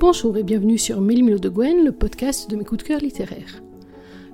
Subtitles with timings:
[0.00, 3.62] Bonjour et bienvenue sur Mélimilo de Gwen, le podcast de mes coups de cœur littéraires.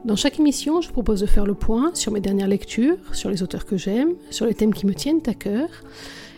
[0.05, 3.43] Dans chaque émission, je propose de faire le point sur mes dernières lectures, sur les
[3.43, 5.69] auteurs que j'aime, sur les thèmes qui me tiennent à cœur,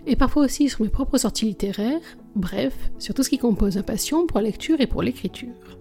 [0.07, 2.01] et parfois aussi sur mes propres sorties littéraires,
[2.37, 5.78] bref, sur tout ce qui compose ma passion pour la lecture et pour l'écriture.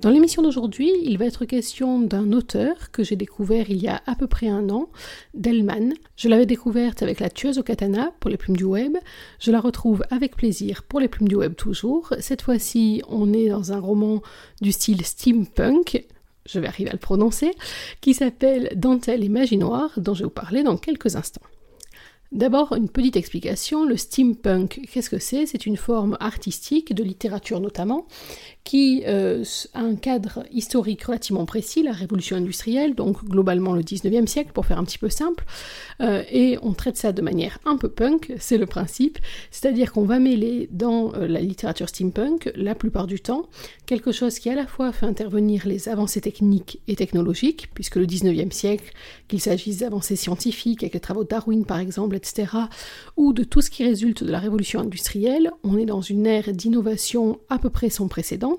[0.00, 4.00] Dans l'émission d'aujourd'hui, il va être question d'un auteur que j'ai découvert il y a
[4.06, 4.90] à peu près un an,
[5.34, 5.92] Delman.
[6.16, 8.96] Je l'avais découverte avec La tueuse au katana pour les plumes du web.
[9.40, 12.14] Je la retrouve avec plaisir pour les plumes du web toujours.
[12.20, 14.22] Cette fois-ci, on est dans un roman
[14.60, 16.06] du style steampunk,
[16.46, 17.50] je vais arriver à le prononcer,
[18.00, 21.42] qui s'appelle Dentelle et magie noire, dont je vais vous parler dans quelques instants.
[22.30, 23.86] D'abord, une petite explication.
[23.86, 25.46] Le steampunk, qu'est-ce que c'est?
[25.46, 28.06] C'est une forme artistique, de littérature notamment,
[28.68, 34.26] qui euh, a un cadre historique relativement précis, la révolution industrielle, donc globalement le 19e
[34.26, 35.42] siècle, pour faire un petit peu simple,
[36.02, 39.18] euh, et on traite ça de manière un peu punk, c'est le principe,
[39.50, 43.46] c'est-à-dire qu'on va mêler dans euh, la littérature steampunk, la plupart du temps,
[43.86, 48.04] quelque chose qui à la fois fait intervenir les avancées techniques et technologiques, puisque le
[48.04, 48.92] 19e siècle,
[49.28, 52.52] qu'il s'agisse d'avancées scientifiques, avec les travaux de Darwin par exemple, etc.,
[53.16, 56.52] ou de tout ce qui résulte de la révolution industrielle, on est dans une ère
[56.52, 58.58] d'innovation à peu près sans précédent,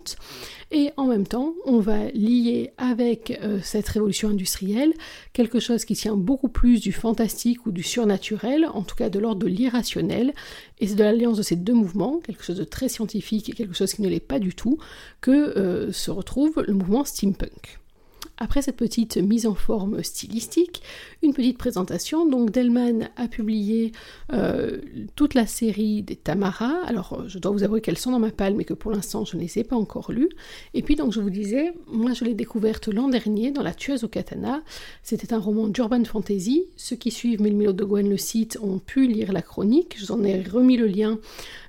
[0.72, 4.94] et en même temps, on va lier avec euh, cette révolution industrielle
[5.34, 9.20] quelque chose qui tient beaucoup plus du fantastique ou du surnaturel, en tout cas de
[9.20, 10.34] l'ordre de l'irrationnel,
[10.80, 13.74] et c'est de l'alliance de ces deux mouvements, quelque chose de très scientifique et quelque
[13.74, 14.78] chose qui ne l'est pas du tout,
[15.22, 17.80] que euh, se retrouve le mouvement steampunk.
[18.42, 20.82] Après cette petite mise en forme stylistique,
[21.22, 22.26] une petite présentation.
[22.26, 23.92] Donc Delman a publié
[24.32, 24.78] euh,
[25.16, 26.82] toute la série des Tamara.
[26.86, 29.36] Alors je dois vous avouer qu'elles sont dans ma palle, mais que pour l'instant je
[29.36, 30.30] ne les ai pas encore lues.
[30.74, 34.06] Et puis donc je vous disais, moi je l'ai découverte l'an dernier dans La Tueuse
[34.06, 34.62] au Katana.
[35.04, 36.64] C'était un roman d'urban fantasy.
[36.78, 39.96] Ceux qui suivent Melmilo de Gwen le site ont pu lire la chronique.
[39.98, 41.20] Je vous en ai remis le lien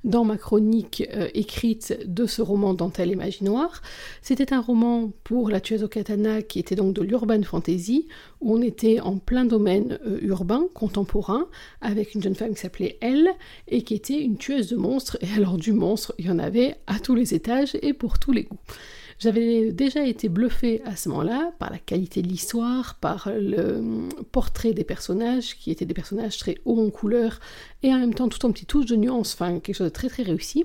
[0.05, 3.83] dans ma chronique euh, écrite de ce roman Dentelle et Magie Noire.
[4.23, 8.07] C'était un roman pour La Tueuse au Katana qui était donc de l'urban fantasy,
[8.41, 11.47] où on était en plein domaine euh, urbain, contemporain,
[11.81, 13.31] avec une jeune femme qui s'appelait Elle,
[13.69, 16.77] et qui était une tueuse de monstres, et alors du monstre, il y en avait
[16.87, 18.59] à tous les étages et pour tous les goûts.
[19.21, 24.09] J'avais déjà été bluffée à ce moment-là par la qualité de l'histoire, par le hum,
[24.33, 27.39] portrait des personnages, qui étaient des personnages très hauts en couleur,
[27.83, 30.09] et en même temps tout en petites touches de nuances, enfin quelque chose de très
[30.09, 30.65] très réussi.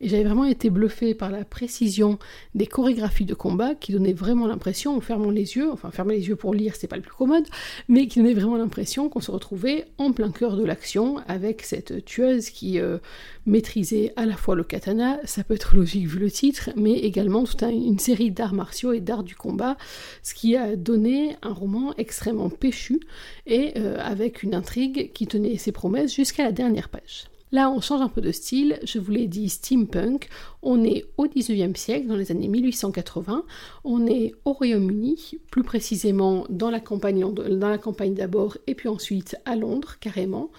[0.00, 2.18] Et j'avais vraiment été bluffée par la précision
[2.54, 6.28] des chorégraphies de combat qui donnaient vraiment l'impression, en fermant les yeux, enfin fermer les
[6.28, 7.46] yeux pour lire, c'est pas le plus commode,
[7.88, 12.04] mais qui donnait vraiment l'impression qu'on se retrouvait en plein cœur de l'action avec cette
[12.04, 12.98] tueuse qui euh,
[13.46, 17.44] maîtrisait à la fois le katana, ça peut être logique vu le titre, mais également
[17.44, 19.76] toute une série d'arts martiaux et d'arts du combat,
[20.22, 23.00] ce qui a donné un roman extrêmement péchu
[23.46, 27.24] et euh, avec une intrigue qui tenait ses promesses jusqu'à la dernière page.
[27.52, 28.78] Là, on change un peu de style.
[28.84, 30.28] Je vous l'ai dit, steampunk.
[30.62, 33.44] On est au 19e siècle, dans les années 1880.
[33.84, 39.96] On est au Royaume-Uni, plus précisément dans la campagne, d'abord, et puis ensuite à Londres,
[40.00, 40.50] carrément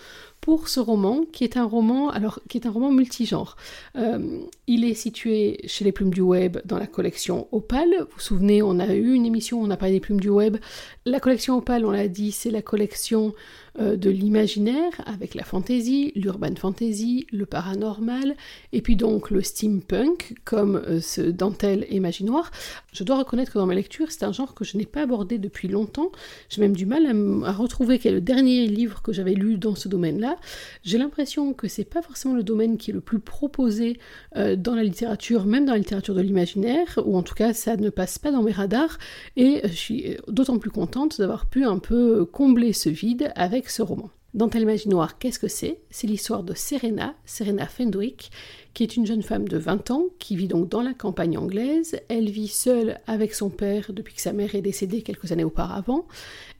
[0.41, 3.55] pour ce roman, qui est un roman, alors qui est un roman multigenre.
[3.95, 7.87] Euh, il est situé chez les Plumes du Web dans la collection Opal.
[7.99, 10.57] Vous vous souvenez, on a eu une émission, on a parlé des Plumes du Web.
[11.05, 13.35] La collection Opal, on l'a dit, c'est la collection
[13.79, 18.35] euh, de l'imaginaire avec la fantasy, l'urban fantasy, le paranormal,
[18.73, 22.51] et puis donc le steampunk comme euh, ce dentelle et magie noire.
[22.91, 25.37] Je dois reconnaître que dans ma lecture, c'est un genre que je n'ai pas abordé
[25.37, 26.11] depuis longtemps.
[26.49, 27.05] J'ai même du mal
[27.45, 30.35] à, retrouver quel est le dernier livre que j'avais lu dans ce domaine-là
[30.83, 33.99] j'ai l'impression que c'est pas forcément le domaine qui est le plus proposé
[34.35, 37.77] euh, dans la littérature, même dans la littérature de l'imaginaire, ou en tout cas ça
[37.77, 38.97] ne passe pas dans mes radars,
[39.37, 43.81] et je suis d'autant plus contente d'avoir pu un peu combler ce vide avec ce
[43.81, 44.09] roman.
[44.33, 45.81] Dentelle Magie Noire, qu'est-ce que c'est?
[45.89, 48.31] C'est l'histoire de Serena, Serena Fendwick,
[48.73, 51.99] qui est une jeune femme de 20 ans qui vit donc dans la campagne anglaise.
[52.07, 56.07] Elle vit seule avec son père depuis que sa mère est décédée quelques années auparavant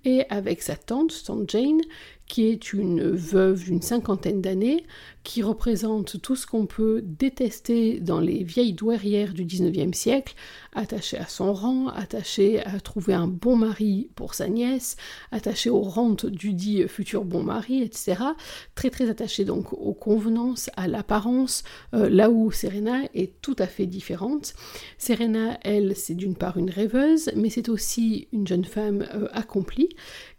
[0.04, 1.80] et avec sa tante, tante Jane,
[2.32, 4.86] qui est une veuve d'une cinquantaine d'années,
[5.24, 10.34] qui représente tout ce qu'on peut détester dans les vieilles douairières du 19e siècle,
[10.74, 14.96] attachée à son rang, attachée à trouver un bon mari pour sa nièce,
[15.34, 18.24] attachée aux rentes du dit futur bon mari, etc.
[18.76, 21.64] Très très attachée donc aux convenances, à l'apparence,
[21.94, 24.54] euh, là où Serena est tout à fait différente.
[24.98, 29.90] Serena, elle, c'est d'une part une rêveuse, mais c'est aussi une jeune femme euh, accomplie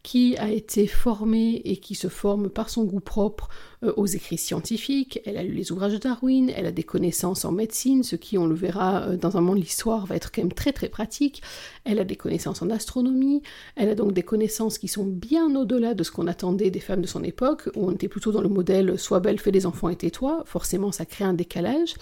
[0.02, 3.48] qui a été formée et qui se forme par son goût propre
[3.96, 7.52] aux écrits scientifiques, elle a lu les ouvrages de Darwin, elle a des connaissances en
[7.52, 10.42] médecine, ce qui, on le verra euh, dans un moment de l'histoire, va être quand
[10.42, 11.42] même très très pratique,
[11.84, 13.42] elle a des connaissances en astronomie,
[13.74, 17.02] elle a donc des connaissances qui sont bien au-delà de ce qu'on attendait des femmes
[17.02, 19.88] de son époque, où on était plutôt dans le modèle sois belle, fais des enfants
[19.88, 21.94] et tais-toi, forcément ça crée un décalage,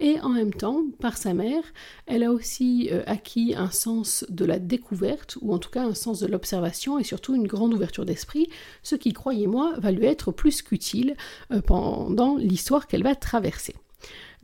[0.00, 1.62] et en même temps, par sa mère,
[2.06, 5.94] elle a aussi euh, acquis un sens de la découverte, ou en tout cas un
[5.94, 8.48] sens de l'observation, et surtout une grande ouverture d'esprit,
[8.82, 11.08] ce qui, croyez-moi, va lui être plus qu'utile.
[11.08, 11.17] euh,
[11.66, 13.74] pendant l'histoire qu'elle va traverser.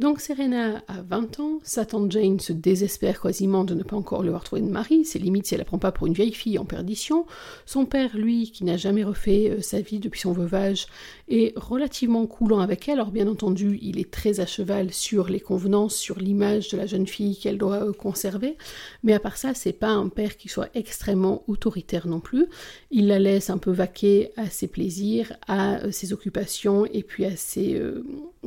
[0.01, 4.23] Donc Serena a 20 ans, sa tante Jane se désespère quasiment de ne pas encore
[4.23, 6.33] lui avoir trouvé de mari, c'est limite si elle la prend pas pour une vieille
[6.33, 7.27] fille en perdition.
[7.65, 10.87] Son père, lui, qui n'a jamais refait euh, sa vie depuis son veuvage,
[11.29, 12.95] est relativement coulant avec elle.
[12.95, 16.87] Alors bien entendu, il est très à cheval sur les convenances, sur l'image de la
[16.87, 18.57] jeune fille qu'elle doit euh, conserver,
[19.05, 22.47] mais à part ça, c'est pas un père qui soit extrêmement autoritaire non plus.
[22.91, 27.25] Il la laisse un peu vaquer à ses plaisirs, à euh, ses occupations et puis
[27.25, 27.81] à ses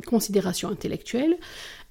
[0.04, 1.37] considérations intellectuelles.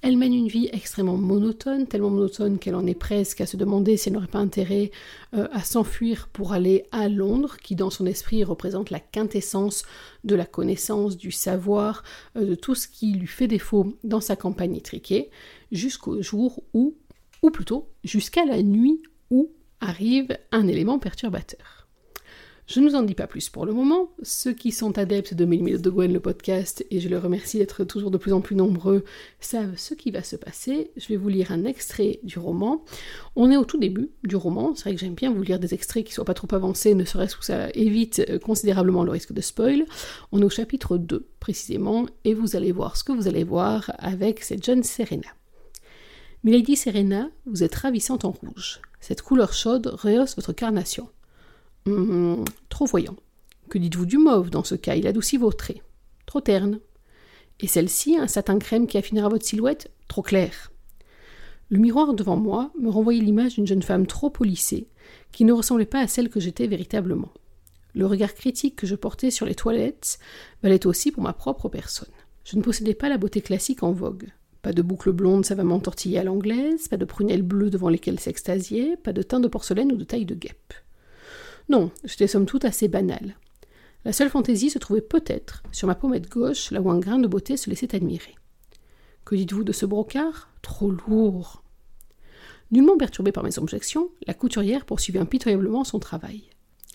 [0.00, 3.96] Elle mène une vie extrêmement monotone, tellement monotone qu'elle en est presque à se demander
[3.96, 4.92] si elle n'aurait pas intérêt
[5.34, 9.82] euh, à s'enfuir pour aller à Londres, qui dans son esprit représente la quintessence
[10.22, 12.04] de la connaissance, du savoir,
[12.36, 15.30] euh, de tout ce qui lui fait défaut dans sa campagne étriquée,
[15.72, 16.94] jusqu'au jour où,
[17.42, 21.87] ou plutôt jusqu'à la nuit où arrive un élément perturbateur.
[22.68, 24.10] Je ne vous en dis pas plus pour le moment.
[24.22, 27.56] Ceux qui sont adeptes de 1000 minutes de Gwen, le podcast, et je les remercie
[27.56, 29.04] d'être toujours de plus en plus nombreux,
[29.40, 30.90] savent ce qui va se passer.
[30.98, 32.84] Je vais vous lire un extrait du roman.
[33.36, 34.74] On est au tout début du roman.
[34.74, 36.94] C'est vrai que j'aime bien vous lire des extraits qui ne soient pas trop avancés,
[36.94, 39.86] ne serait-ce que ça évite euh, considérablement le risque de spoil.
[40.30, 43.92] On est au chapitre 2, précisément, et vous allez voir ce que vous allez voir
[43.96, 45.28] avec cette jeune Serena.
[46.44, 48.82] Milady Serena, vous êtes ravissante en rouge.
[49.00, 51.08] Cette couleur chaude rehausse votre carnation.
[51.88, 53.16] Hum, trop voyant.
[53.68, 54.94] Que dites-vous du mauve dans ce cas?
[54.94, 55.82] Il adoucit vos traits.
[56.26, 56.80] Trop terne.
[57.60, 59.90] Et celle-ci, un satin crème qui affinera votre silhouette?
[60.06, 60.70] Trop clair.
[61.70, 64.88] Le miroir devant moi me renvoyait l'image d'une jeune femme trop polissée,
[65.32, 67.32] qui ne ressemblait pas à celle que j'étais véritablement.
[67.94, 70.18] Le regard critique que je portais sur les toilettes
[70.62, 72.08] valait aussi pour ma propre personne.
[72.44, 74.28] Je ne possédais pas la beauté classique en vogue.
[74.62, 78.96] Pas de boucles blondes savamment tortillées à l'anglaise, pas de prunelles bleues devant lesquelles s'extasier,
[78.96, 80.74] pas de teint de porcelaine ou de taille de guêpe.
[81.68, 83.36] Non, j'étais somme toute assez banale.
[84.04, 87.26] La seule fantaisie se trouvait peut-être sur ma pommette gauche, là où un grain de
[87.26, 88.36] beauté se laissait admirer.
[89.24, 91.62] Que dites-vous de ce brocart Trop lourd.
[92.70, 96.44] Nullement perturbée par mes objections, la couturière poursuivit impitoyablement son travail.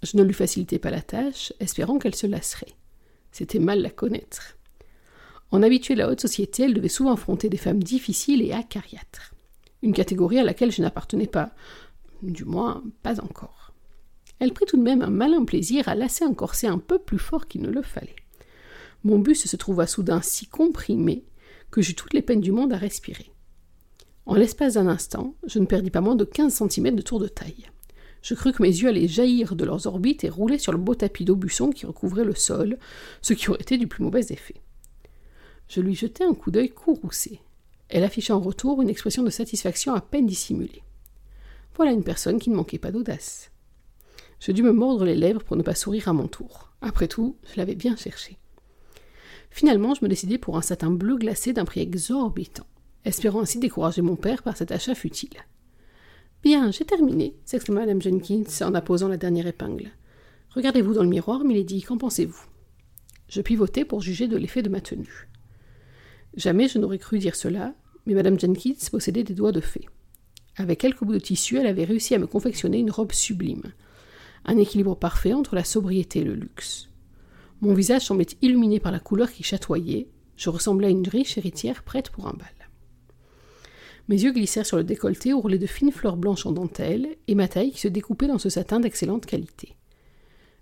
[0.02, 2.74] Je ne lui facilitais pas la tâche, espérant qu'elle se lasserait.
[3.32, 4.58] C'était mal la connaître.
[5.52, 9.34] En habituée de la haute société, elle devait souvent affronter des femmes difficiles et acariâtres.
[9.82, 11.52] Une catégorie à laquelle je n'appartenais pas,
[12.24, 13.63] du moins pas encore.
[14.40, 17.20] Elle prit tout de même un malin plaisir à lasser un corset un peu plus
[17.20, 18.16] fort qu'il ne le fallait.
[19.04, 21.24] Mon buste se trouva soudain si comprimé
[21.72, 23.32] que j'eus toutes les peines du monde à respirer.
[24.26, 27.28] En l'espace d'un instant, je ne perdis pas moins de quinze centimètres de tour de
[27.28, 27.70] taille.
[28.22, 30.96] Je crus que mes yeux allaient jaillir de leurs orbites et rouler sur le beau
[30.96, 32.78] tapis d'aubusson qui recouvrait le sol,
[33.22, 34.56] ce qui aurait été du plus mauvais effet.
[35.68, 37.42] Je lui jetai un coup d'œil courroucé.
[37.90, 40.84] Elle afficha en retour une expression de satisfaction à peine dissimulée.
[41.76, 43.52] Voilà une personne qui ne manquait pas d'audace.
[44.46, 46.74] Je dus me mordre les lèvres pour ne pas sourire à mon tour.
[46.82, 48.38] Après tout, je l'avais bien cherché.
[49.50, 52.68] Finalement, je me décidai pour un satin bleu glacé d'un prix exorbitant,
[53.06, 55.38] espérant ainsi décourager mon père par cet achat futile.
[56.44, 59.92] Bien, j'ai terminé, s'exclama Madame Jenkins en apposant la dernière épingle.
[60.50, 62.44] Regardez-vous dans le miroir, Milady, qu'en pensez-vous?
[63.30, 65.30] Je pivotai pour juger de l'effet de ma tenue.
[66.36, 69.88] Jamais je n'aurais cru dire cela, mais Madame Jenkins possédait des doigts de fée.
[70.58, 73.72] Avec quelques bouts de tissu, elle avait réussi à me confectionner une robe sublime,
[74.46, 76.90] un équilibre parfait entre la sobriété et le luxe.
[77.62, 81.84] Mon visage semblait illuminé par la couleur qui chatoyait, je ressemblais à une riche héritière
[81.84, 82.48] prête pour un bal.
[84.10, 87.48] Mes yeux glissèrent sur le décolleté ourlé de fines fleurs blanches en dentelle, et ma
[87.48, 89.78] taille qui se découpait dans ce satin d'excellente qualité.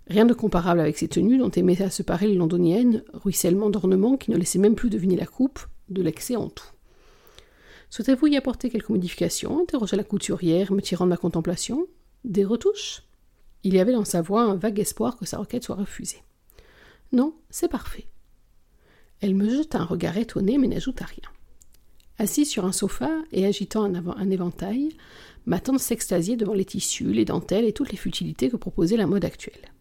[0.06, 4.16] Rien de comparable avec ces tenues dont aimait à se parer les londoniennes, ruissellement d'ornements
[4.16, 6.70] qui ne laissaient même plus deviner la coupe, de l'excès en tout.
[7.90, 9.60] Souhaitez-vous y apporter quelques modifications?
[9.60, 11.86] interrogea la couturière, me tirant de ma contemplation.
[12.24, 13.02] Des retouches?
[13.64, 16.22] Il y avait dans sa voix un vague espoir que sa requête soit refusée.
[17.12, 18.06] Non, c'est parfait.
[19.20, 21.30] Elle me jeta un regard étonné, mais n'ajouta rien.
[22.18, 24.96] Assise sur un sofa et agitant un, éventail,
[25.46, 29.06] ma tante s'extasiait devant les tissus, les dentelles et toutes les futilités que proposait la
[29.06, 29.72] mode actuelle.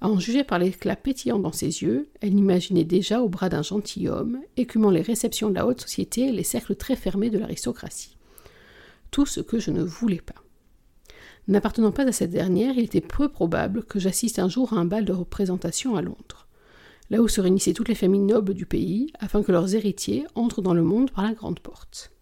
[0.00, 3.62] À en juger par l'éclat pétillant dans ses yeux, elle m'imaginait déjà au bras d'un
[3.62, 8.16] gentilhomme, écumant les réceptions de la haute société et les cercles très fermés de l'aristocratie.
[9.10, 10.41] Tout ce que je ne voulais pas.
[11.48, 14.84] N'appartenant pas à cette dernière, il était peu probable que j'assiste un jour à un
[14.84, 16.46] bal de représentation à Londres,
[17.10, 20.62] là où se réunissaient toutes les familles nobles du pays, afin que leurs héritiers entrent
[20.62, 22.12] dans le monde par la grande porte.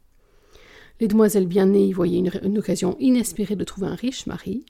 [1.00, 4.64] Les demoiselles bien nées y voyaient une, une occasion inespérée de trouver un riche mari,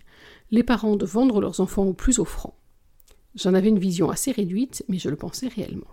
[0.51, 2.57] les parents de vendre leurs enfants au plus offrant.
[3.37, 5.87] J'en avais une vision assez réduite, mais je le pensais réellement.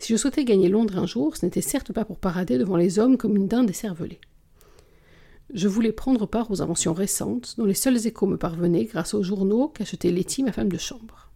[0.00, 2.98] Si je souhaitais gagner Londres un jour, ce n'était certes pas pour parader devant les
[2.98, 4.20] hommes comme une dinde écervelée.
[5.54, 9.22] Je voulais prendre part aux inventions récentes, dont les seuls échos me parvenaient grâce aux
[9.22, 11.30] journaux qu'achetait Letty, ma femme de chambre.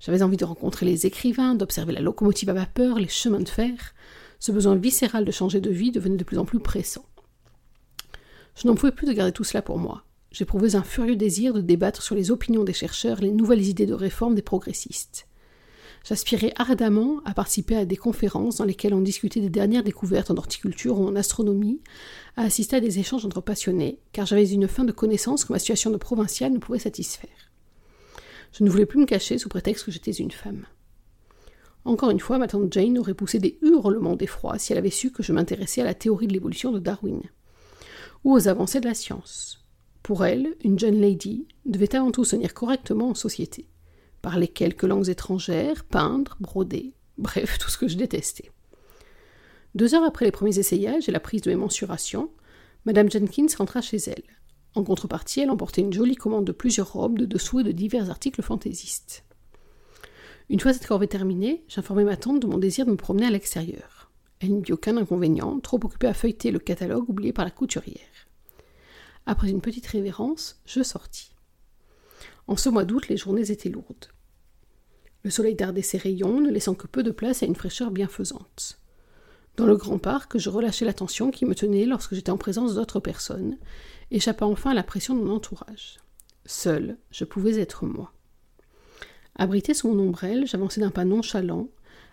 [0.00, 3.94] J'avais envie de rencontrer les écrivains, d'observer la locomotive à vapeur, les chemins de fer.
[4.38, 7.04] Ce besoin viscéral de changer de vie devenait de plus en plus pressant.
[8.56, 10.04] Je n'en pouvais plus de garder tout cela pour moi.
[10.30, 13.94] J'éprouvais un furieux désir de débattre sur les opinions des chercheurs, les nouvelles idées de
[13.94, 15.28] réforme des progressistes.
[16.08, 20.36] J'aspirais ardemment à participer à des conférences dans lesquelles on discutait des dernières découvertes en
[20.36, 21.80] horticulture ou en astronomie,
[22.36, 25.58] à assister à des échanges entre passionnés, car j'avais une fin de connaissance que ma
[25.58, 27.50] situation de provinciale ne pouvait satisfaire.
[28.52, 30.66] Je ne voulais plus me cacher sous prétexte que j'étais une femme.
[31.84, 35.10] Encore une fois, ma tante Jane aurait poussé des hurlements d'effroi si elle avait su
[35.10, 37.20] que je m'intéressais à la théorie de l'évolution de Darwin,
[38.22, 39.66] ou aux avancées de la science.
[40.04, 43.66] Pour elle, une jeune lady devait avant tout se tenir correctement en société
[44.26, 48.50] parler quelques langues étrangères, peindre, broder, bref, tout ce que je détestais.
[49.76, 52.32] Deux heures après les premiers essayages et la prise de mes mensurations,
[52.86, 54.24] Madame Jenkins rentra chez elle.
[54.74, 58.10] En contrepartie, elle emportait une jolie commande de plusieurs robes, de dessous et de divers
[58.10, 59.22] articles fantaisistes.
[60.48, 63.30] Une fois cette corvée terminée, j'informai ma tante de mon désir de me promener à
[63.30, 64.10] l'extérieur.
[64.40, 68.26] Elle n'y vit aucun inconvénient, trop occupée à feuilleter le catalogue oublié par la couturière.
[69.24, 71.30] Après une petite révérence, je sortis.
[72.48, 74.08] En ce mois d'août, les journées étaient lourdes.
[75.26, 78.78] Le soleil dardait ses rayons, ne laissant que peu de place à une fraîcheur bienfaisante.
[79.56, 82.76] Dans le grand parc, je relâchai la tension qui me tenait lorsque j'étais en présence
[82.76, 83.58] d'autres personnes,
[84.12, 85.98] échappa enfin à la pression de mon entourage.
[86.44, 88.12] Seul, je pouvais être moi.
[89.34, 91.70] Abrité sous mon ombrelle, j'avançais d'un pas nonchalant,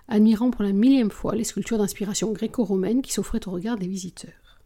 [0.08, 4.60] admirant pour la millième fois les sculptures d'inspiration gréco-romaine qui s'offraient au regard des visiteurs.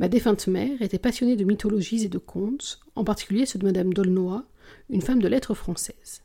[0.00, 3.94] Ma défunte mère était passionnée de mythologies et de contes, en particulier ceux de Madame
[3.94, 4.42] d'Aulnoy,
[4.90, 6.22] une femme de lettres française.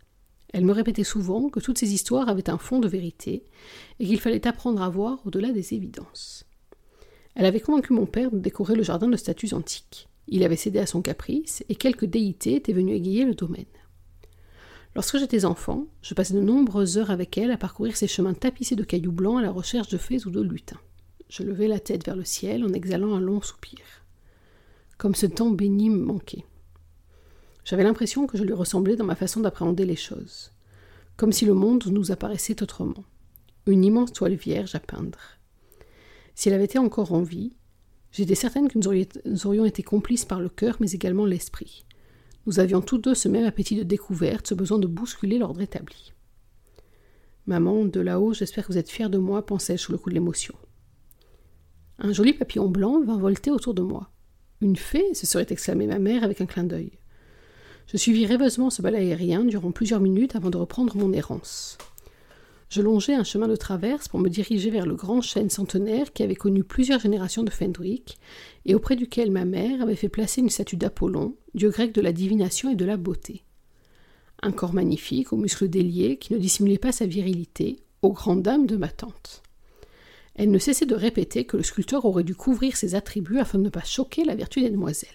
[0.53, 3.45] Elle me répétait souvent que toutes ces histoires avaient un fond de vérité
[3.99, 6.45] et qu'il fallait apprendre à voir au-delà des évidences.
[7.35, 10.09] Elle avait convaincu mon père de décorer le jardin de statues antiques.
[10.27, 13.65] Il avait cédé à son caprice et quelques déités étaient venues égayer le domaine.
[14.93, 18.75] Lorsque j'étais enfant, je passais de nombreuses heures avec elle à parcourir ces chemins tapissés
[18.75, 20.81] de cailloux blancs à la recherche de fées ou de lutins.
[21.29, 23.79] Je levais la tête vers le ciel en exhalant un long soupir.
[24.97, 26.43] Comme ce temps béni me manquait.
[27.63, 30.51] J'avais l'impression que je lui ressemblais dans ma façon d'appréhender les choses,
[31.15, 33.03] comme si le monde nous apparaissait autrement,
[33.67, 35.19] une immense toile vierge à peindre.
[36.33, 37.53] Si elle avait été encore en vie,
[38.11, 41.85] j'étais certaine que nous aurions été complices par le cœur, mais également l'esprit.
[42.47, 46.13] Nous avions tous deux ce même appétit de découverte, ce besoin de bousculer l'ordre établi.
[47.45, 50.15] Maman, de là-haut, j'espère que vous êtes fière de moi, pensai-je sous le coup de
[50.15, 50.55] l'émotion.
[51.99, 54.09] Un joli papillon blanc vint volter autour de moi.
[54.61, 57.00] Une fée, se serait exclamée ma mère avec un clin d'œil.
[57.91, 61.77] Je suivis rêveusement ce bal aérien durant plusieurs minutes avant de reprendre mon errance.
[62.69, 66.23] Je longeai un chemin de traverse pour me diriger vers le grand chêne centenaire qui
[66.23, 68.17] avait connu plusieurs générations de Fendwick
[68.65, 72.13] et auprès duquel ma mère avait fait placer une statue d'Apollon, dieu grec de la
[72.13, 73.43] divination et de la beauté.
[74.41, 78.67] Un corps magnifique, aux muscles déliés, qui ne dissimulait pas sa virilité, aux grandes dames
[78.67, 79.43] de ma tante.
[80.35, 83.65] Elle ne cessait de répéter que le sculpteur aurait dû couvrir ses attributs afin de
[83.65, 85.09] ne pas choquer la vertu des demoiselles.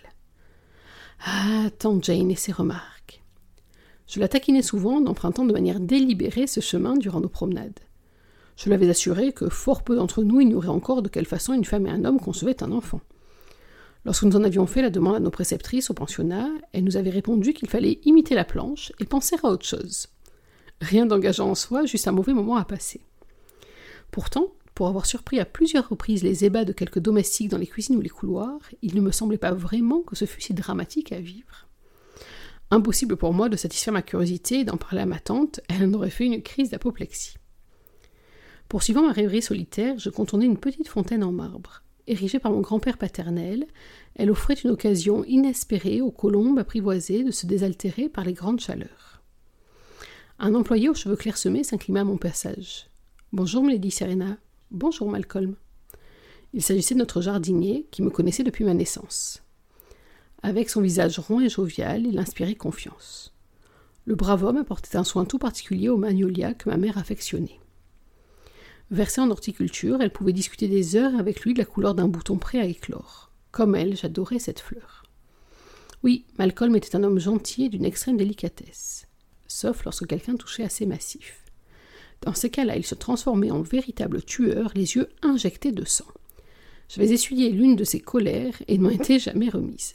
[1.24, 1.68] Ah,
[2.02, 3.22] Jane et ses remarques.
[4.06, 7.80] Je la taquinais souvent en empruntant de manière délibérée ce chemin durant nos promenades.
[8.56, 11.86] Je l'avais assuré que fort peu d'entre nous ignoraient encore de quelle façon une femme
[11.86, 13.00] et un homme concevaient un enfant.
[14.04, 17.10] Lorsque nous en avions fait la demande à nos préceptrices au pensionnat, elles nous avaient
[17.10, 20.06] répondu qu'il fallait imiter la planche et penser à autre chose.
[20.80, 23.00] Rien d'engageant en soi, juste un mauvais moment à passer.
[24.12, 27.96] Pourtant, pour avoir surpris à plusieurs reprises les ébats de quelques domestiques dans les cuisines
[27.96, 31.18] ou les couloirs, il ne me semblait pas vraiment que ce fût si dramatique à
[31.18, 31.66] vivre.
[32.70, 35.94] Impossible pour moi de satisfaire ma curiosité et d'en parler à ma tante, elle en
[35.94, 37.36] aurait fait une crise d'apoplexie.
[38.68, 41.82] Poursuivant ma rêverie solitaire, je contournais une petite fontaine en marbre.
[42.06, 43.66] Érigée par mon grand-père paternel,
[44.14, 49.22] elle offrait une occasion inespérée aux colombes apprivoisées de se désaltérer par les grandes chaleurs.
[50.38, 52.90] Un employé aux cheveux clairsemés s'inclina à mon passage.
[53.32, 54.36] Bonjour, Lady Serena.
[54.72, 55.54] Bonjour Malcolm.
[56.52, 59.44] Il s'agissait de notre jardinier qui me connaissait depuis ma naissance.
[60.42, 63.32] Avec son visage rond et jovial, il inspirait confiance.
[64.06, 67.60] Le brave homme apportait un soin tout particulier aux magnolias que ma mère affectionnait.
[68.90, 72.36] Versée en horticulture, elle pouvait discuter des heures avec lui de la couleur d'un bouton
[72.36, 73.30] prêt à éclore.
[73.52, 75.04] Comme elle, j'adorais cette fleur.
[76.02, 79.06] Oui, Malcolm était un homme gentil et d'une extrême délicatesse,
[79.46, 81.45] sauf lorsque quelqu'un touchait assez massif.
[82.26, 86.08] Dans ces cas-là, il se transformait en véritable tueur, les yeux injectés de sang.
[86.88, 89.92] J'avais essuyé l'une de ses colères et ne m'en étais jamais remise.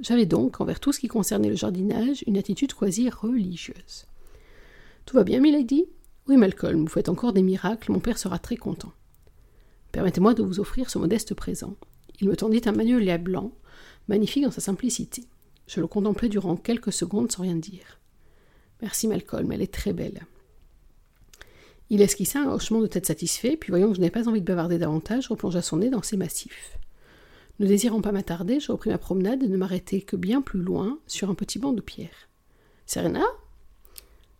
[0.00, 4.06] J'avais donc, envers tout ce qui concernait le jardinage, une attitude quasi religieuse.
[5.06, 5.84] Tout va bien, milady
[6.26, 8.92] Oui, Malcolm, vous faites encore des miracles, mon père sera très content.
[9.92, 11.76] Permettez-moi de vous offrir ce modeste présent.
[12.20, 13.52] Il me tendit un magnolia blanc,
[14.08, 15.22] magnifique dans sa simplicité.
[15.68, 18.00] Je le contemplai durant quelques secondes sans rien dire.
[18.82, 20.26] Merci, Malcolm, elle est très belle.
[21.90, 24.46] Il esquissa un hochement de tête satisfait, puis voyant que je n'avais pas envie de
[24.46, 26.78] bavarder davantage, replongea son nez dans ses massifs.
[27.58, 30.98] Ne désirant pas m'attarder, je repris ma promenade et ne m'arrêtai que bien plus loin,
[31.08, 32.28] sur un petit banc de pierre.
[32.86, 33.24] Serena?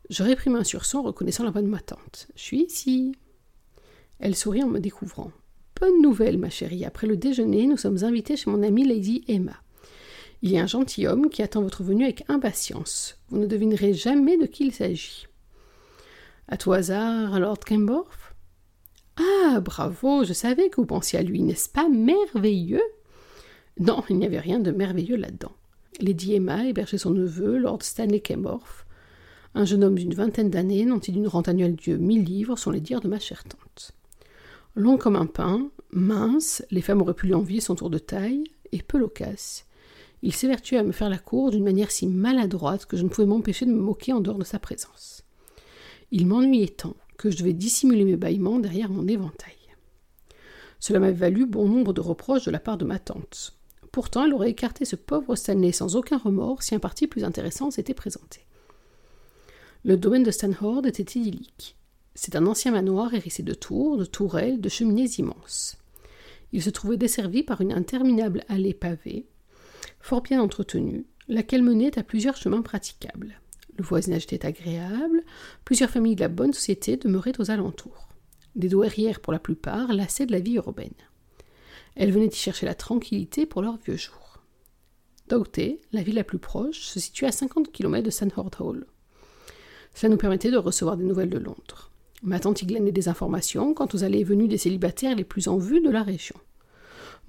[0.09, 2.28] Je réprime un sursaut reconnaissant la voix de ma tante.
[2.35, 3.12] Je suis ici.
[4.21, 5.33] Elle sourit en me découvrant.
[5.80, 6.85] Bonne nouvelle, ma chérie.
[6.85, 9.57] Après le déjeuner, nous sommes invités chez mon amie Lady Emma.
[10.42, 13.19] Il y a un gentilhomme qui attend votre venue avec impatience.
[13.28, 15.26] Vous ne devinerez jamais de qui il s'agit.
[16.52, 18.35] À tout hasard, Lord Kemborth
[19.16, 22.83] Ah, bravo, je savais que vous pensiez à lui, n'est-ce pas merveilleux?
[23.78, 25.52] Non, il n'y avait rien de merveilleux là-dedans.
[26.00, 28.85] Lady Emma hébergeait son neveu, Lord Stanley Kemborth,
[29.54, 32.80] un jeune homme d'une vingtaine d'années, nanti d'une rente annuelle de mille livres, sont les
[32.80, 33.92] dires de ma chère tante.
[34.75, 38.42] Long comme un pain, mince, les femmes auraient pu lui envier son tour de taille,
[38.73, 39.66] et peu loquace.
[40.23, 43.26] Il s'évertuait à me faire la cour d'une manière si maladroite que je ne pouvais
[43.28, 45.23] m'empêcher de me moquer en dehors de sa présence.
[46.12, 49.54] Il m'ennuyait tant que je devais dissimuler mes bâillements derrière mon éventail.
[50.80, 53.56] Cela m'avait valu bon nombre de reproches de la part de ma tante.
[53.92, 57.70] Pourtant, elle aurait écarté ce pauvre Stanley sans aucun remords si un parti plus intéressant
[57.70, 58.46] s'était présenté.
[59.84, 61.76] Le domaine de Stanhord était idyllique.
[62.14, 65.78] C'est un ancien manoir hérissé de tours, de tourelles, de cheminées immenses.
[66.52, 69.26] Il se trouvait desservi par une interminable allée pavée,
[70.00, 73.39] fort bien entretenue, laquelle menait à plusieurs chemins praticables.
[73.80, 75.25] Le voisinage était agréable,
[75.64, 78.10] plusieurs familles de la bonne société demeuraient aux alentours.
[78.54, 80.92] Des douairières, pour la plupart, lassaient de la vie urbaine.
[81.96, 84.42] Elles venaient y chercher la tranquillité pour leurs vieux jours.
[85.30, 88.84] Doughty, la ville la plus proche, se situait à 50 km de Sandhurst Hall.
[89.95, 91.90] Cela nous permettait de recevoir des nouvelles de Londres.
[92.23, 95.49] Ma tante y glanait des informations quant aux allées et venues des célibataires les plus
[95.49, 96.36] en vue de la région.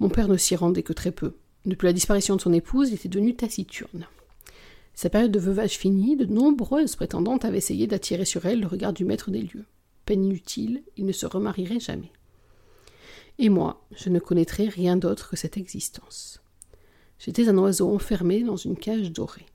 [0.00, 1.32] Mon père ne s'y rendait que très peu.
[1.64, 4.06] Depuis la disparition de son épouse, il était devenu taciturne.
[4.94, 8.92] Sa période de veuvage finie, de nombreuses prétendantes avaient essayé d'attirer sur elle le regard
[8.92, 9.64] du maître des lieux.
[10.04, 12.12] Peine inutile, il ne se remarierait jamais.
[13.38, 16.42] Et moi, je ne connaîtrais rien d'autre que cette existence.
[17.18, 19.46] J'étais un oiseau enfermé dans une cage dorée.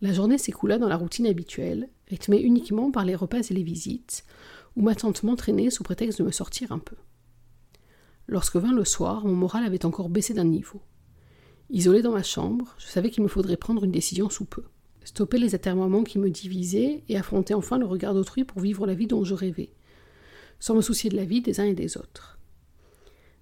[0.00, 4.24] La journée s'écoula dans la routine habituelle, rythmée uniquement par les repas et les visites,
[4.76, 6.96] où ma tante m'entraînait sous prétexte de me sortir un peu.
[8.26, 10.80] Lorsque vint le soir, mon moral avait encore baissé d'un niveau.
[11.70, 14.64] Isolé dans ma chambre, je savais qu'il me faudrait prendre une décision sous peu.
[15.04, 18.94] Stopper les atermoiements qui me divisaient et affronter enfin le regard d'autrui pour vivre la
[18.94, 19.70] vie dont je rêvais,
[20.60, 22.38] sans me soucier de la vie des uns et des autres.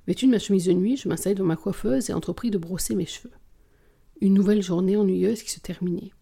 [0.07, 2.95] Vêtu de ma chemise de nuit, je m'installai devant ma coiffeuse et entrepris de brosser
[2.95, 3.33] mes cheveux.
[4.21, 6.13] Une nouvelle journée ennuyeuse qui se terminait.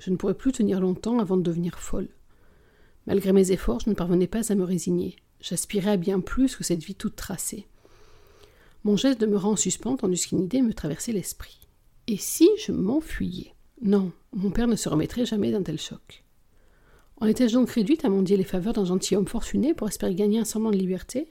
[0.00, 2.08] Je ne pourrais plus tenir longtemps avant de devenir folle.
[3.06, 5.16] Malgré mes efforts, je ne parvenais pas à me résigner.
[5.40, 7.66] J'aspirais à bien plus que cette vie toute tracée.
[8.84, 11.58] Mon geste demeura en suspens tandis qu'une idée me traversait l'esprit.
[12.06, 13.54] Et si je m'enfuyais?
[13.82, 16.24] Non, mon père ne se remettrait jamais d'un tel choc.
[17.20, 20.44] En étais-je donc réduite à mendier les faveurs d'un gentilhomme fortuné pour espérer gagner un
[20.44, 21.28] semblant de liberté?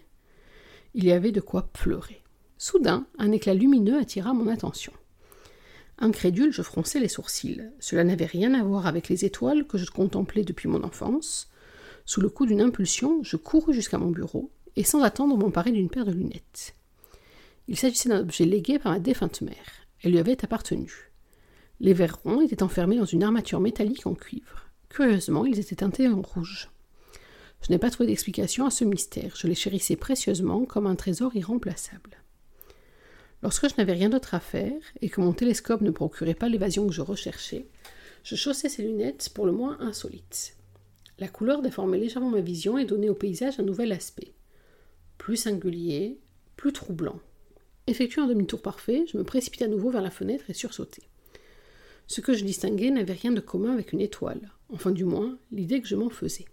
[0.93, 2.21] Il y avait de quoi pleurer.
[2.57, 4.91] Soudain, un éclat lumineux attira mon attention.
[5.99, 7.61] Incrédule, je fronçai les sourcils.
[7.79, 11.49] Cela n'avait rien à voir avec les étoiles que je contemplais depuis mon enfance.
[12.05, 15.89] Sous le coup d'une impulsion, je courus jusqu'à mon bureau et sans attendre m'emparai d'une
[15.89, 16.75] paire de lunettes.
[17.67, 19.87] Il s'agissait d'un objet légué par ma défunte mère.
[20.01, 21.11] Elle lui avait appartenu.
[21.79, 24.67] Les verres ronds étaient enfermés dans une armature métallique en cuivre.
[24.89, 26.69] Curieusement, ils étaient teintés en rouge.
[27.61, 29.35] Je n'ai pas trouvé d'explication à ce mystère.
[29.35, 32.21] Je les chérissais précieusement comme un trésor irremplaçable.
[33.43, 36.87] Lorsque je n'avais rien d'autre à faire et que mon télescope ne procurait pas l'évasion
[36.87, 37.67] que je recherchais,
[38.23, 40.55] je chaussais ces lunettes pour le moins insolites.
[41.19, 44.33] La couleur déformait légèrement ma vision et donnait au paysage un nouvel aspect.
[45.17, 46.19] Plus singulier,
[46.55, 47.19] plus troublant.
[47.87, 51.03] Effectuant un demi-tour parfait, je me précipitai à nouveau vers la fenêtre et sursautai.
[52.05, 55.81] Ce que je distinguais n'avait rien de commun avec une étoile, enfin du moins l'idée
[55.81, 56.45] que je m'en faisais.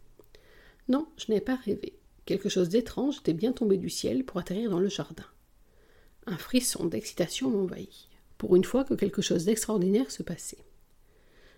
[0.88, 1.98] Non, je n'avais pas rêvé.
[2.24, 5.26] Quelque chose d'étrange était bien tombé du ciel pour atterrir dans le jardin.
[6.26, 10.64] Un frisson d'excitation m'envahit, pour une fois que quelque chose d'extraordinaire se passait.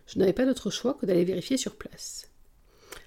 [0.06, 2.30] Je n'avais pas d'autre choix que d'aller vérifier sur place.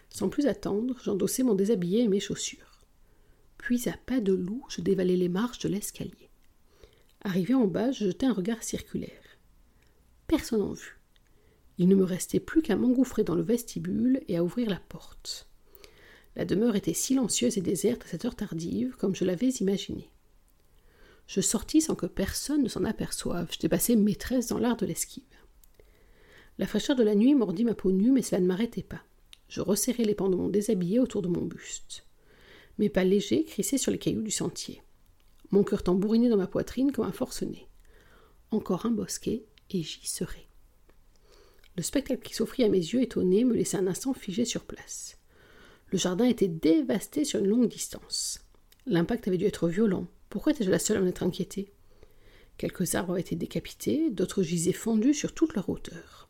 [0.09, 2.83] Sans plus attendre, j'endossai mon déshabillé et mes chaussures.
[3.57, 6.28] Puis à pas de loup, je dévalai les marches de l'escalier.
[7.21, 9.37] Arrivé en bas, je jetai un regard circulaire.
[10.27, 10.97] personne en vue.
[11.77, 15.47] Il ne me restait plus qu'à m'engouffrer dans le vestibule et à ouvrir la porte.
[16.35, 20.09] La demeure était silencieuse et déserte à cette heure tardive, comme je l'avais imaginé.
[21.27, 23.49] Je sortis sans que personne ne s'en aperçoive.
[23.51, 25.23] J'étais passée maîtresse dans l'art de l'esquive.
[26.57, 29.01] La fraîcheur de la nuit mordit ma peau nue, mais cela ne m'arrêtait pas.
[29.47, 32.05] Je resserrai les pans de mon déshabillé autour de mon buste.
[32.77, 34.81] Mes pas légers crissaient sur les cailloux du sentier.
[35.51, 37.67] Mon cœur tambourinait dans ma poitrine comme un forcené.
[38.51, 40.47] Encore un bosquet, et j'y serai.
[41.75, 45.17] Le spectacle qui s'offrit à mes yeux étonnés me laissa un instant figé sur place.
[45.91, 48.41] Le jardin était dévasté sur une longue distance.
[48.85, 50.07] L'impact avait dû être violent.
[50.29, 51.71] Pourquoi étais-je la seule à m'être inquiétée?
[52.57, 56.29] Quelques arbres avaient été décapités, d'autres gisaient fondus sur toute leur hauteur.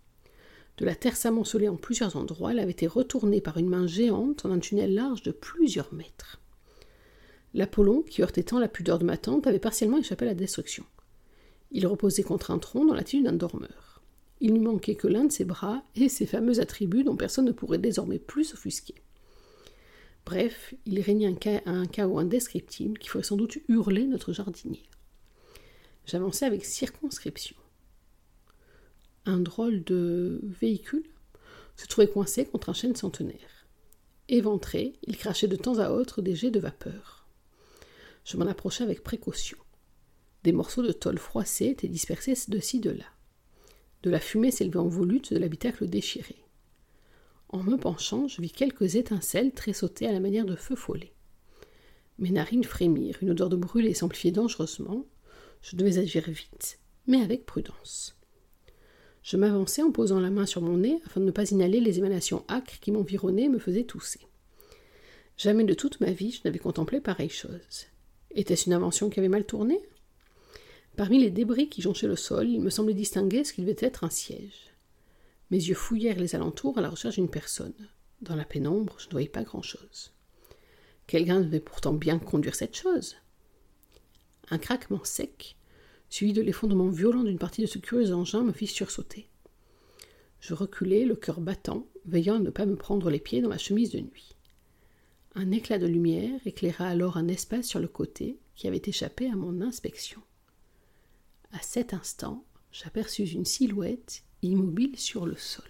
[0.78, 4.46] De la terre s'amoncelait en plusieurs endroits, elle avait été retournée par une main géante
[4.46, 6.40] en un tunnel large de plusieurs mètres.
[7.54, 10.86] L'Apollon, qui heurtait tant la pudeur de ma tante, avait partiellement échappé à la destruction.
[11.72, 14.02] Il reposait contre un tronc dans l'attitude d'un dormeur.
[14.42, 17.52] Il ne manquait que l'un de ses bras et ses fameux attributs dont personne ne
[17.52, 18.96] pourrait désormais plus s'offusquer.
[20.26, 21.36] Bref, il régnait
[21.66, 24.84] un, chaos indescriptible qui ferait sans doute hurler notre jardinier.
[26.06, 27.56] J'avançais avec circonscription.
[29.26, 31.06] Un drôle de véhicule
[31.76, 33.68] se trouvait coincé contre un chêne centenaire.
[34.28, 37.19] Éventré, il crachait de temps à autre des jets de vapeur.
[38.24, 39.58] Je m'en approchai avec précaution.
[40.44, 43.06] Des morceaux de tôle froissée étaient dispersés de ci de là.
[44.04, 46.36] De la fumée s'élevait en volute de l'habitacle déchiré.
[47.50, 51.14] En me penchant, je vis quelques étincelles tressauter à la manière de feu follet.
[52.20, 55.06] Mes narines frémirent, une odeur de brûlé s'amplifiait dangereusement.
[55.62, 58.16] Je devais agir vite, mais avec prudence.
[59.24, 61.98] Je m'avançai en posant la main sur mon nez afin de ne pas inhaler les
[61.98, 64.22] émanations âcres qui m'environnaient et me faisaient tousser.
[65.38, 67.88] Jamais de toute ma vie je n'avais contemplé pareille chose.
[68.32, 69.82] Était-ce une invention qui avait mal tourné?
[70.96, 74.04] Parmi les débris qui jonchaient le sol, il me semblait distinguer ce qui devait être
[74.04, 74.74] un siège.
[75.50, 77.74] Mes yeux fouillèrent les alentours à la recherche d'une personne.
[78.22, 80.12] Dans la pénombre, je ne voyais pas grand-chose.
[81.08, 83.16] Quelqu'un devait pourtant bien conduire cette chose.
[84.52, 85.56] Un craquement sec,
[86.10, 89.30] suivi de l'effondrement violent d'une partie de ce curieux engin, me fit sursauter.
[90.40, 93.58] Je reculai, le cœur battant, veillant à ne pas me prendre les pieds dans ma
[93.58, 94.36] chemise de nuit.
[95.36, 99.36] Un éclat de lumière éclaira alors un espace sur le côté qui avait échappé à
[99.36, 100.22] mon inspection.
[101.52, 105.66] À cet instant, j'aperçus une silhouette immobile sur le sol.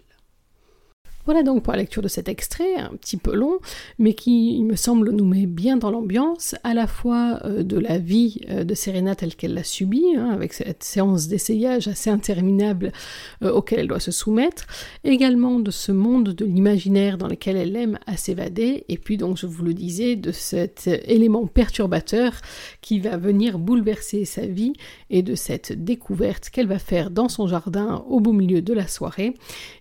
[1.30, 3.60] Voilà donc pour la lecture de cet extrait, un petit peu long,
[4.00, 7.78] mais qui, il me semble, nous met bien dans l'ambiance, à la fois euh, de
[7.78, 12.10] la vie euh, de Serena telle qu'elle l'a subie, hein, avec cette séance d'essayage assez
[12.10, 12.92] interminable
[13.44, 14.66] euh, auquel elle doit se soumettre,
[15.04, 19.38] également de ce monde de l'imaginaire dans lequel elle aime à s'évader, et puis donc,
[19.38, 22.42] je vous le disais, de cet élément perturbateur
[22.82, 24.74] qui va venir bouleverser sa vie,
[25.12, 28.88] et de cette découverte qu'elle va faire dans son jardin au beau milieu de la
[28.88, 29.36] soirée,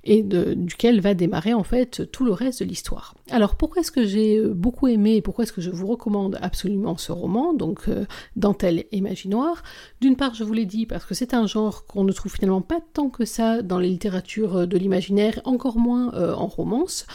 [0.04, 3.14] et duquel va démarrer en fait tout le reste de l'histoire.
[3.31, 6.38] Alors pourquoi est-ce que j'ai euh, beaucoup aimé et pourquoi est-ce que je vous recommande
[6.40, 9.62] absolument ce roman, donc euh, Dentelle Imaginoire
[10.01, 12.62] D'une part, je vous l'ai dit, parce que c'est un genre qu'on ne trouve finalement
[12.62, 17.07] pas tant que ça dans les littératures euh, de l'imaginaire, encore moins en romance.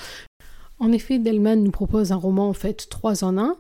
[0.79, 3.55] En effet, Delman nous propose un roman en fait trois en un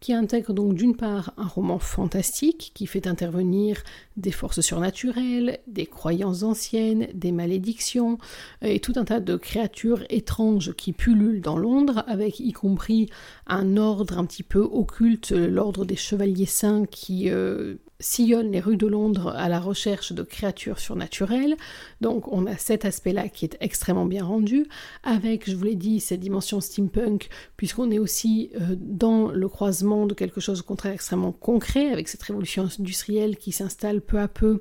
[0.00, 3.82] qui intègre donc d'une part un roman fantastique qui fait intervenir
[4.16, 8.18] des forces surnaturelles, des croyances anciennes, des malédictions
[8.62, 13.08] et tout un tas de créatures étranges qui pullulent dans Londres, avec y compris
[13.46, 18.76] un ordre un petit peu occulte, l'ordre des chevaliers saints qui euh, sillonne les rues
[18.76, 21.56] de Londres à la recherche de créatures surnaturelles.
[22.00, 24.66] Donc on a cet aspect-là qui est extrêmement bien rendu,
[25.02, 30.06] avec, je vous l'ai dit, cette dimension steampunk, puisqu'on est aussi euh, dans le croisement
[30.06, 34.28] de quelque chose au contraire extrêmement concret, avec cette révolution industrielle qui s'installe peu à
[34.28, 34.60] peu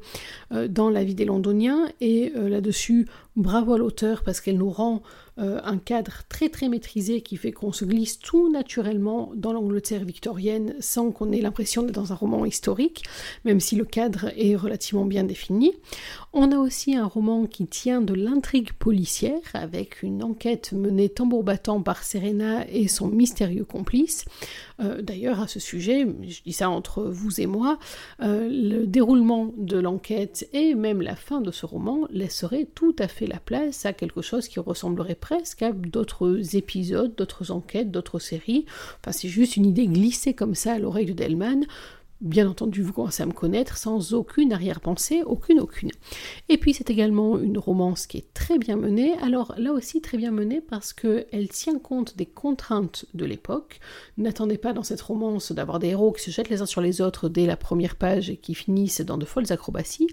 [0.52, 1.90] euh, dans la vie des Londoniens.
[2.02, 5.02] Et euh, là-dessus, bravo à l'auteur parce qu'elle nous rend
[5.38, 10.06] euh, un cadre très très maîtrisé qui fait qu'on se glisse tout naturellement dans l'Angleterre
[10.06, 13.04] victorienne sans qu'on ait l'impression d'être dans un roman historique,
[13.44, 15.74] même si le cadre est relativement bien défini.
[16.32, 21.44] On a aussi un roman qui tient de l'intrigue policière avec une enquête menée tambour
[21.44, 24.26] battant par Serena et son mystérieux complice.
[24.82, 27.78] Euh, d'ailleurs, à ce sujet, je dis ça entre vous et moi,
[28.22, 33.08] euh, le déroulement de l'enquête et même la fin de ce roman laisserait tout à
[33.08, 38.20] fait la place à quelque chose qui ressemblerait presque à d'autres épisodes, d'autres enquêtes, d'autres
[38.20, 38.68] séries.
[39.02, 41.66] Enfin, c'est juste une idée glissée comme ça à l'oreille de Delman.
[42.22, 45.92] Bien entendu, vous commencez à me connaître sans aucune arrière-pensée, aucune, aucune.
[46.48, 50.18] Et puis c'est également une romance qui est très bien menée, alors là aussi très
[50.18, 53.80] bien menée parce qu'elle tient compte des contraintes de l'époque.
[54.18, 57.02] N'attendez pas dans cette romance d'avoir des héros qui se jettent les uns sur les
[57.02, 60.08] autres dès la première page et qui finissent dans de folles acrobaties.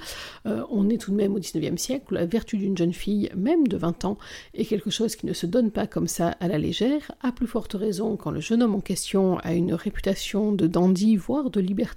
[0.46, 3.30] Euh, on est tout de même au 19e siècle, où la vertu d'une jeune fille,
[3.36, 4.18] même de 20 ans,
[4.54, 7.46] est quelque chose qui ne se donne pas comme ça à la légère, à plus
[7.46, 11.60] forte raison quand le jeune homme en question a une réputation de dandy, voire de
[11.60, 11.91] liberté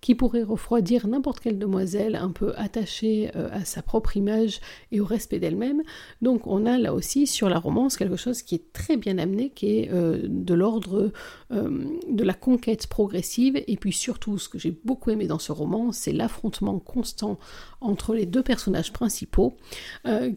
[0.00, 4.60] qui pourrait refroidir n'importe quelle demoiselle un peu attachée euh, à sa propre image
[4.92, 5.82] et au respect d'elle-même.
[6.22, 9.50] Donc on a là aussi sur la romance quelque chose qui est très bien amené,
[9.50, 11.12] qui est euh, de l'ordre
[11.54, 15.52] euh, de la conquête progressive, et puis surtout ce que j'ai beaucoup aimé dans ce
[15.52, 17.38] roman, c'est l'affrontement constant
[17.80, 19.56] entre les deux personnages principaux,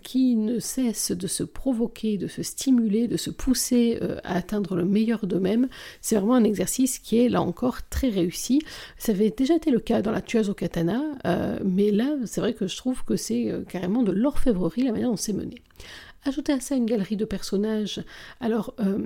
[0.04, 4.84] qui ne cessent de se provoquer, de se stimuler, de se pousser à atteindre le
[4.84, 5.70] meilleur d'eux-mêmes.
[6.02, 8.62] C'est vraiment un exercice qui est là encore très réussi.
[8.98, 12.42] Ça avait déjà été le cas dans La tueuse au katana, euh, mais là, c'est
[12.42, 15.62] vrai que je trouve que c'est euh, carrément de l'orfèvrerie la manière dont c'est mené.
[16.26, 18.04] Ajouter à ça une galerie de personnages.
[18.42, 18.98] Alors, euh,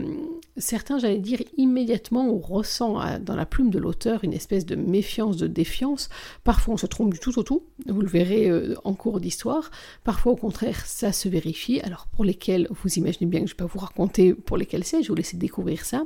[0.57, 5.37] certains, j'allais dire, immédiatement, on ressent dans la plume de l'auteur une espèce de méfiance,
[5.37, 6.09] de défiance.
[6.43, 9.69] Parfois, on se trompe du tout au tout, vous le verrez euh, en cours d'histoire.
[10.03, 11.79] Parfois, au contraire, ça se vérifie.
[11.81, 14.83] Alors, pour lesquels, vous imaginez bien que je ne vais pas vous raconter pour lesquels
[14.83, 16.05] c'est, je vais vous laisser découvrir ça.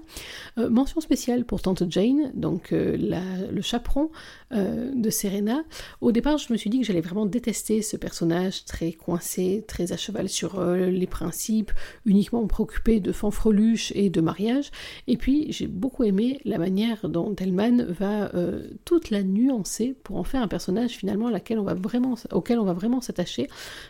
[0.57, 4.09] Euh, mention spéciale pour Tante Jane, donc le chaperon
[4.51, 5.63] de Serena.
[6.01, 9.91] Au départ, je me suis dit que j'allais vraiment détester ce personnage très coincé, très
[9.91, 10.59] à cheval sur
[10.95, 11.71] les principes,
[12.05, 14.71] uniquement préoccupés de fanfreluche et de mariage.
[15.07, 20.17] Et puis j'ai beaucoup aimé la manière dont Delman va euh, toute la nuancer pour
[20.17, 23.47] en faire un personnage finalement on va vraiment, auquel on va vraiment s'attacher,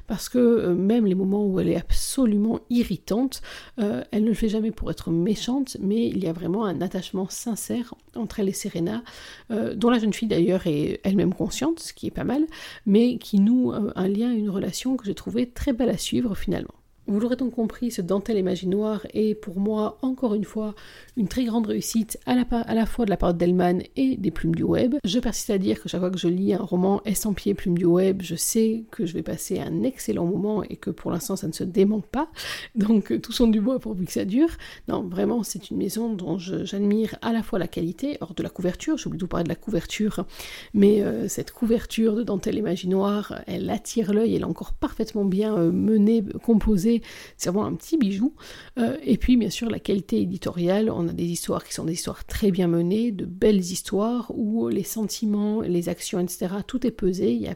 [0.08, 3.42] parce que euh, même les moments où elle est absolument irritante,
[3.80, 6.82] euh, elle ne le fait jamais pour être méchante, mais il y a vraiment un
[6.82, 9.04] attachement sincère entre elle et Serena,
[9.50, 12.46] dont la jeune fille d'ailleurs est elle-même consciente, ce qui est pas mal,
[12.86, 16.74] mais qui noue un lien, une relation que j'ai trouvé très belle à suivre finalement.
[17.08, 20.74] Vous l'aurez donc compris, ce Dentelle et Magie Noire est pour moi, encore une fois,
[21.18, 24.64] une très grande réussite à la, fois de la part d'Elman et des plumes du
[24.64, 24.96] web.
[25.04, 27.86] Je persiste à dire que chaque fois que je lis un roman estampillé plumes du
[27.86, 31.48] web, je sais que je vais passer un excellent moment et que pour l'instant ça
[31.48, 32.28] ne se démonte pas.
[32.74, 34.50] Donc tout son du bois pour que ça dure.
[34.88, 38.50] Non, vraiment, c'est une maison dont j'admire à la fois la qualité, hors de la
[38.50, 40.26] couverture, j'oublie de vous parler de la couverture,
[40.74, 44.74] mais euh, cette couverture de Dentelle et Magie Noire, elle attire l'œil, elle est encore
[44.74, 46.95] parfaitement bien euh, menée, composée
[47.38, 48.34] c'est vraiment un petit bijou.
[48.78, 51.94] Euh, et puis bien sûr la qualité éditoriale, on a des histoires qui sont des
[51.94, 56.92] histoires très bien menées, de belles histoires où les sentiments, les actions, etc., tout est
[56.92, 57.56] pesé, il y a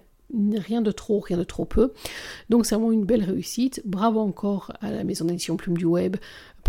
[0.57, 1.93] rien de trop, rien de trop peu.
[2.49, 3.81] Donc c'est vraiment une belle réussite.
[3.85, 6.17] Bravo encore à la maison d'édition Plume du Web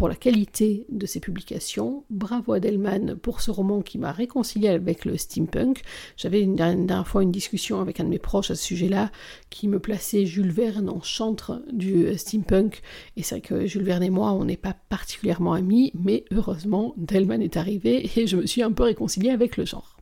[0.00, 2.04] pour la qualité de ses publications.
[2.08, 5.82] Bravo à Delman pour ce roman qui m'a réconcilié avec le steampunk.
[6.16, 9.12] J'avais une dernière fois une discussion avec un de mes proches à ce sujet-là
[9.50, 12.80] qui me plaçait Jules Verne en chantre du steampunk.
[13.18, 16.94] Et c'est vrai que Jules Verne et moi, on n'est pas particulièrement amis, mais heureusement,
[16.96, 19.98] Delman est arrivé et je me suis un peu réconciliée avec le genre.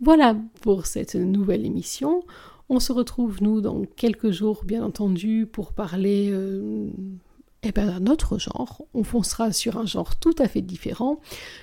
[0.00, 2.24] Voilà pour cette nouvelle émission.
[2.68, 6.88] On se retrouve, nous, dans quelques jours, bien entendu, pour parler euh,
[7.64, 8.82] eh ben, d'un autre genre.
[8.94, 11.20] On foncera sur un genre tout à fait différent,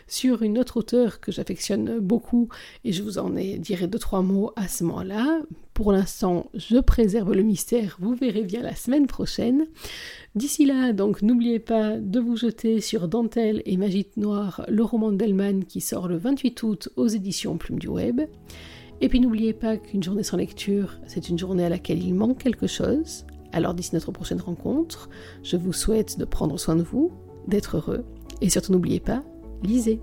[0.08, 2.50] sur une autre auteure que j'affectionne beaucoup,
[2.84, 5.42] et je vous en dirai deux, trois mots à ce moment-là.
[5.74, 9.68] Pour l'instant, je préserve le mystère, vous verrez bien la semaine prochaine.
[10.36, 15.12] D'ici là, donc, n'oubliez pas de vous jeter sur Dentelle et Magie Noire, le roman
[15.12, 18.22] d'Elman qui sort le 28 août aux éditions Plume du Web.
[19.02, 22.38] Et puis n'oubliez pas qu'une journée sans lecture, c'est une journée à laquelle il manque
[22.38, 23.26] quelque chose.
[23.52, 25.10] Alors d'ici notre prochaine rencontre,
[25.44, 27.12] je vous souhaite de prendre soin de vous,
[27.48, 28.04] d'être heureux,
[28.42, 29.24] et surtout n'oubliez pas,
[29.64, 30.00] lisez.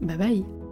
[0.00, 0.63] Bye bye